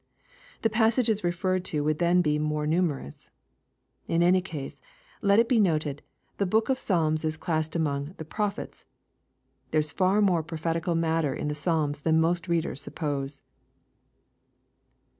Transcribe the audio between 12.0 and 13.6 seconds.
than most readers suppose.